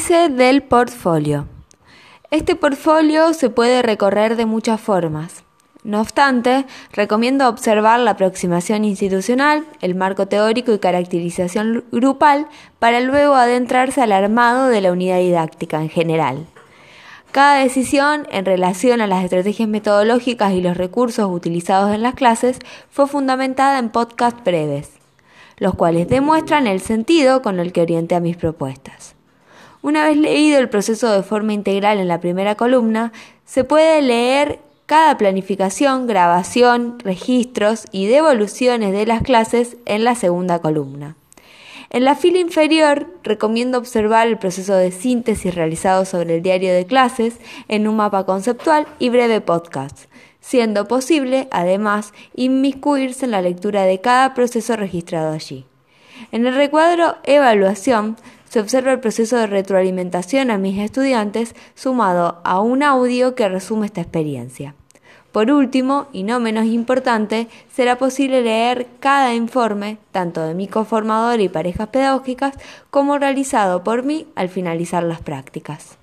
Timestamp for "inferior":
42.38-43.08